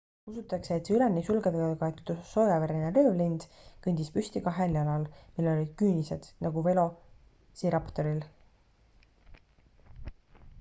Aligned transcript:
usutakse 0.29 0.75
et 0.81 0.87
see 0.89 0.93
üleni 0.99 1.21
sulgedega 1.25 1.65
kaetud 1.81 2.21
soojavereline 2.29 2.87
röövlind 2.95 3.45
kõndis 3.87 4.09
püsti 4.15 4.41
kahel 4.49 4.73
jalal 4.79 5.05
millel 5.19 5.51
olid 5.59 5.75
küünised 5.83 6.25
nagu 6.47 6.65
velociraptoril 6.71 8.25